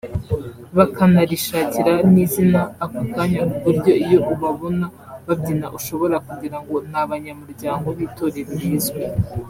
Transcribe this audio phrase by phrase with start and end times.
[0.77, 4.85] bakanarishakira n’izina ako kanya ku buryo iyo ubabona
[5.25, 9.01] babyina ushobora kugira ngo ni abanyamuryango b’itorero rizwi